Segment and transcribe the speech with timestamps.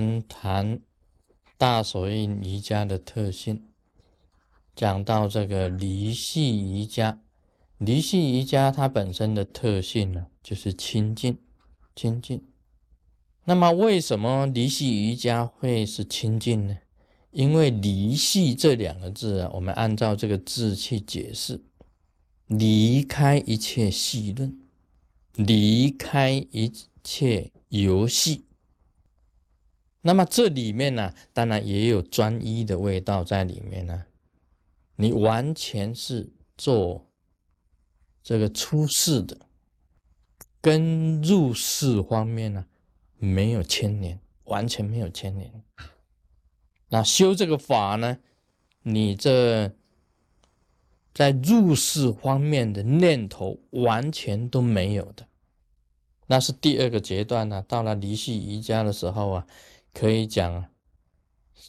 [0.00, 0.80] 们谈
[1.56, 3.62] 大手印瑜伽的特性，
[4.74, 7.20] 讲到这个离系瑜伽。
[7.78, 11.38] 离系瑜伽它本身的特性呢，就是清净，
[11.94, 12.42] 清净。
[13.44, 16.78] 那么为什么离系瑜伽会是清净呢？
[17.30, 21.62] 因为离系这两个字啊，我们按照这个字去解释，
[22.46, 24.60] 离开一切戏论，
[25.34, 28.44] 离开一切游戏。
[30.06, 34.04] 那么这里面呢，当然也有专一的味道在里面呢。
[34.96, 37.10] 你完全是做
[38.22, 39.36] 这个出世的，
[40.60, 42.66] 跟入世方面呢
[43.16, 45.64] 没有牵连，完全没有牵连。
[46.90, 48.18] 那修这个法呢？
[48.82, 49.72] 你这
[51.14, 55.26] 在入世方面的念头完全都没有的，
[56.26, 57.64] 那是第二个阶段呢。
[57.66, 59.46] 到了离系瑜伽的时候啊，
[59.94, 60.66] 可以讲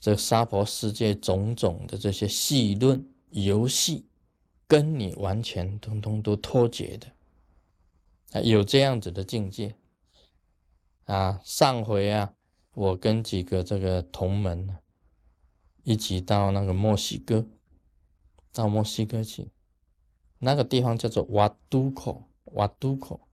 [0.02, 4.06] 这娑婆世界种种的这些戏论游戏，
[4.68, 7.08] 跟你完全通通都脱节的
[8.32, 9.76] 啊，有这样子的境界
[11.06, 11.40] 啊。
[11.46, 12.34] 上回啊，
[12.74, 14.80] 我跟几个这个同门呢。
[15.84, 17.46] 一起到那个墨西哥，
[18.52, 19.52] 到墨西哥去，
[20.40, 23.28] 那个地方叫做瓦都口，瓦都口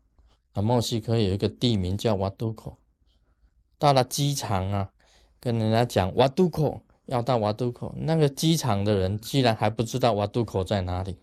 [0.52, 2.76] 啊，墨西哥有一个地名叫瓦都口。
[3.82, 4.92] 到了机场啊，
[5.40, 11.18] 跟人家讲瓦都口，要到瓦都口，那个机场的人居然还不知道瓦都口在哪里。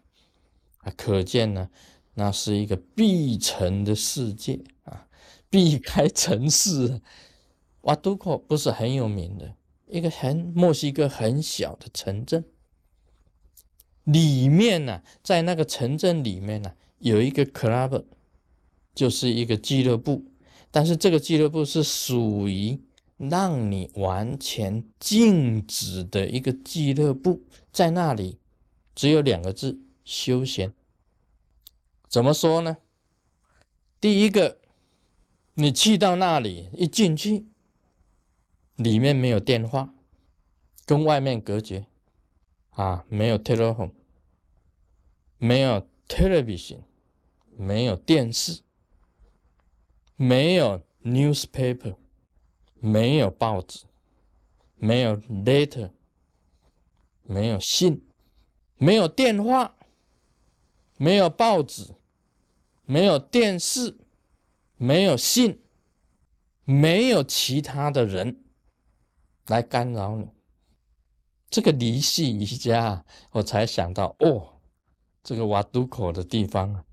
[0.80, 1.70] 啊，可见呢，
[2.16, 5.08] 那是一个闭城的世界啊，
[5.50, 7.00] 避开城市，
[7.84, 9.56] 瓦都口不是很有名的。
[9.88, 12.44] 一个很墨西哥很小的城镇，
[14.04, 18.04] 里面呢，在那个城镇里面呢，有一个 club，
[18.94, 20.26] 就是一个俱乐部，
[20.72, 22.80] 但是这个俱乐部是属于
[23.18, 27.42] 让你完全静止的一个俱乐部，
[27.72, 28.38] 在那里
[28.96, 30.74] 只有两个字：休闲。
[32.08, 32.78] 怎么说呢？
[34.00, 34.58] 第一个，
[35.56, 37.46] 你去到那里一进去。
[38.76, 39.94] 里面没有电话，
[40.86, 41.86] 跟外面隔绝，
[42.70, 43.92] 啊，没有 telephone，
[45.38, 46.78] 没有 television，
[47.58, 48.62] 没有电视，
[50.22, 51.96] 没有 newspaper，
[52.74, 53.86] 没有报纸，
[54.76, 55.92] 没有 letter，
[57.24, 58.06] 没有信，
[58.76, 59.78] 没有电话，
[60.98, 61.96] 没有报纸，
[62.84, 63.98] 没有电视，
[64.76, 65.62] 没有信，
[66.66, 68.44] 没有其他的人。
[69.48, 70.28] 来干扰你，
[71.50, 74.60] 这个离系瑜伽，我才想到哦，
[75.24, 76.84] 这个瓦都口的地方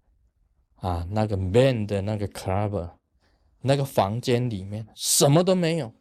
[0.76, 2.95] 啊，那个 man 的那个 club，
[3.66, 5.92] 那个房间里面什么都没有，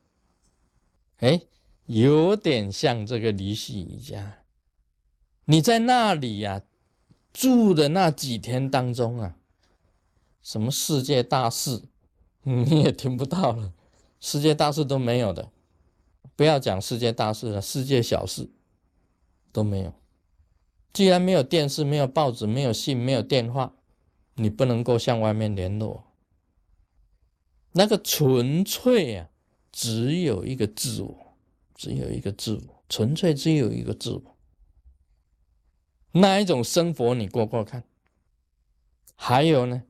[1.18, 1.42] 哎，
[1.88, 4.40] 有点像这个离系瑜伽。
[5.46, 6.62] 你在那里呀
[7.34, 9.36] 住的那几天当中啊，
[10.42, 11.84] 什么世界大事
[12.44, 13.74] 你也听不到了，
[14.20, 15.52] 世界大事都没有的。
[16.36, 18.50] 不要讲世界大事了，世界小事
[19.52, 19.94] 都没有。
[20.92, 23.74] 既然没有电视、没有报纸、没有信、没有电话，
[24.36, 26.04] 你不能够向外面联络。
[27.78, 29.30] 那个纯粹啊，
[29.70, 31.36] 只有一个自我，
[31.76, 34.38] 只有一个自我，纯粹只有一个自我。
[36.14, 37.84] 那一种生活你过过看？
[39.18, 39.84] 还有呢，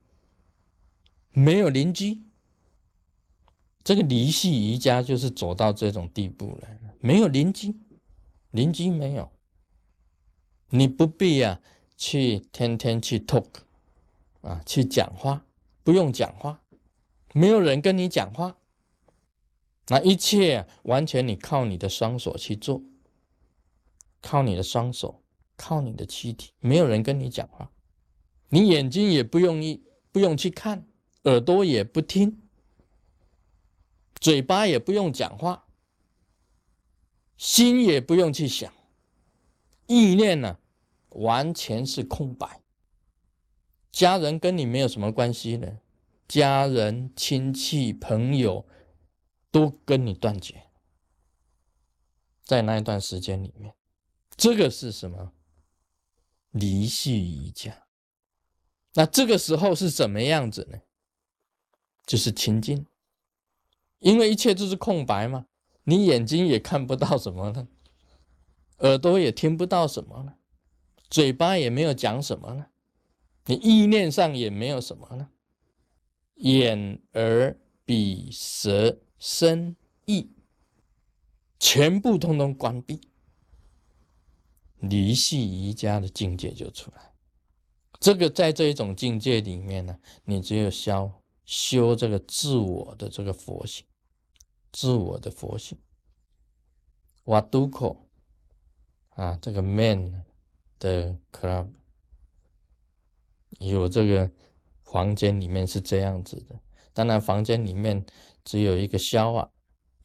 [1.32, 2.24] 没有邻居。
[3.84, 6.68] 这个离系瑜伽就是走到这种地步了，
[7.00, 7.76] 没有邻居，
[8.50, 9.32] 邻居没有，
[10.70, 11.62] 你不必呀
[11.96, 13.46] 去天天去 talk
[14.42, 15.46] 啊，去讲话，
[15.84, 16.64] 不用讲话，
[17.38, 18.56] 没有人跟你讲话，
[19.88, 22.82] 那一切完全你靠你的双手去做，
[24.22, 25.22] 靠你的双手，
[25.58, 27.70] 靠你的躯体，没有人跟你讲话，
[28.48, 30.88] 你眼睛也不用一不用去看，
[31.24, 32.42] 耳朵也不听。
[34.22, 35.68] 嘴巴也不用讲话，
[37.36, 38.72] 心也不用去想，
[39.88, 40.58] 意念呢，
[41.10, 42.62] 完全是空白。
[43.92, 45.80] 家人跟你没有什么关系呢，
[46.28, 48.68] 家人、亲戚、朋友
[49.52, 50.64] 都跟你断绝，
[52.44, 53.76] 在那一段时间里面，
[54.36, 55.34] 这个是什么？
[56.52, 57.88] 离系瑜伽。
[58.94, 60.80] 那这个时候是怎么样子呢？
[62.06, 62.86] 就是清净。
[64.00, 65.48] 因为一切都是空白嘛，
[65.84, 67.68] 你眼睛也看不到什么呢，
[68.80, 70.36] 耳朵也听不到什么呢，
[71.10, 72.68] 嘴巴也没有讲什么呢，
[73.46, 75.30] 你意念上也没有什么呢，
[76.36, 80.32] 眼耳鼻舌身意
[81.60, 83.02] 全部通通关闭，
[84.78, 87.14] 离系瑜伽的境界就出来。
[88.00, 91.12] 这个在这一种境界里面呢，你只有修
[91.46, 93.86] 修这个自我的这个佛性，
[94.72, 95.78] 自我的佛性。
[97.24, 98.08] 瓦都口
[99.12, 100.24] 啊，这个 man
[100.78, 101.70] 的 club
[103.58, 104.30] 有这个
[104.96, 106.58] 房间里面是这样子的。
[106.94, 108.06] 当然，房间里面
[108.46, 109.50] 只有一个消啊，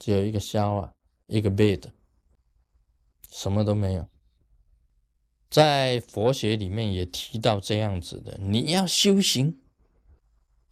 [0.00, 0.92] 只有一个消啊，
[1.28, 1.84] 一个 bed，
[3.30, 4.08] 什么都没有。
[5.48, 9.60] 在佛学里面也提到这样子的，你要修行，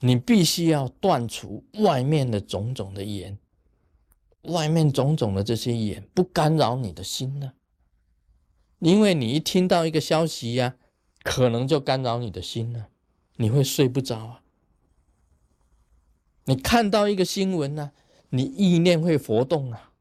[0.01, 3.39] 你必须要断除外面的种种的眼，
[4.43, 7.53] 外面种种的这些眼不干扰你的心呢，
[8.81, 10.75] 因为你一听到一个消息呀，
[11.23, 12.89] 可能就干扰你的心了，
[13.39, 14.43] 你会睡不着啊。
[16.45, 17.93] 你看到一个新闻呢，
[18.29, 19.93] 你意念会活动啊。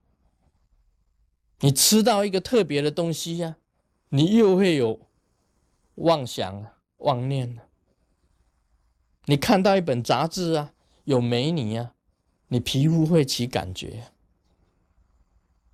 [1.62, 3.58] 你吃到一个特别的东西呀。
[4.10, 5.02] 你又会有
[5.96, 7.64] 妄想啊、妄念啊。
[9.26, 10.74] 你看到一本杂志啊，
[11.04, 11.94] 有美女啊，
[12.48, 14.12] 你皮肤会起感觉，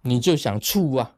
[0.02, 1.16] 你就想处啊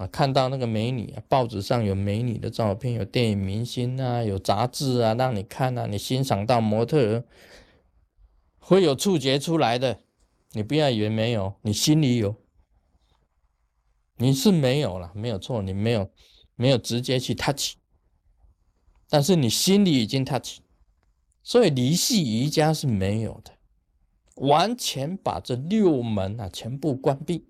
[0.00, 0.06] 啊！
[0.06, 7.22] 看到那个美女啊，报纸上有美女的照片，有电影明星啊，有杂志啊，让你看啊，你欣赏到模特，
[8.58, 10.00] 会有触觉出来的。
[10.52, 12.34] 你不要以为没有，你心里有。
[14.16, 16.10] 你是没有了，没有错，你没有
[16.54, 17.74] 没有直接去 touch，
[19.10, 20.60] 但是你心里已经 touch，
[21.42, 23.52] 所以离系瑜伽是没有的，
[24.36, 27.49] 完全把这六门啊全部关闭，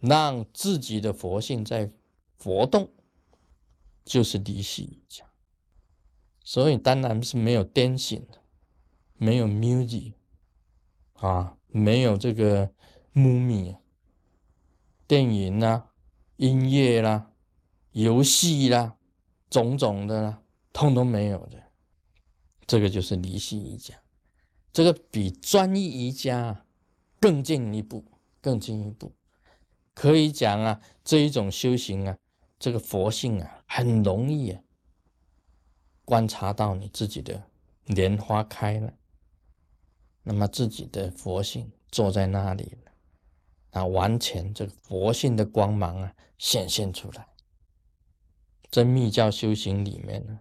[0.00, 1.90] 让自己的佛性在
[2.38, 2.90] 活动，
[4.04, 5.24] 就是离系瑜伽。
[6.44, 8.42] 所以当然是没有颠醒的，
[9.14, 10.14] 没有 music
[11.14, 12.72] 啊，没有这个
[13.12, 13.76] movie。
[15.06, 15.90] 电影啦、
[16.36, 17.32] 音乐啦、
[17.92, 18.96] 游戏啦，
[19.48, 20.42] 种种的啦，
[20.72, 21.62] 通通没有的。
[22.66, 23.94] 这个就是离系瑜伽，
[24.72, 26.66] 这个比专一瑜伽
[27.18, 28.04] 更进一步，
[28.42, 29.12] 更进一步。
[29.98, 32.16] 可以讲啊，这一种修行啊，
[32.56, 34.62] 这个佛性啊，很容易啊，
[36.04, 37.50] 观察到你自己的
[37.86, 38.94] 莲花开了，
[40.22, 42.78] 那么自己的佛性坐在那里。
[43.70, 47.26] 啊，完全这个佛性的光芒啊，显现出来。
[48.70, 50.38] 在密教修行里面呢，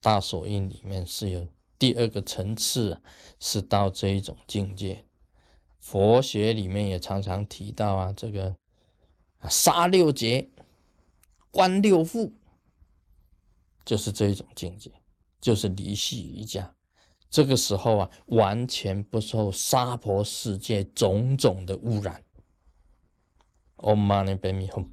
[0.00, 1.46] 大手印里面是有
[1.78, 3.00] 第二个层次，
[3.38, 5.04] 是到这一种境界。
[5.78, 8.56] 佛学里面也常常提到啊，这个
[9.48, 10.48] 杀六劫，
[11.50, 12.32] 观六腹，
[13.84, 14.90] 就是这一种境界，
[15.40, 16.74] 就是离系瑜伽。
[17.28, 22.22] 这个时候啊，完全不受娑婆世界种种的污染。
[23.76, 24.88] Om Mani Padme Hum